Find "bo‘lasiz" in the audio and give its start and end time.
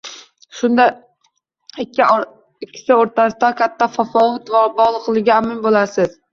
5.71-6.23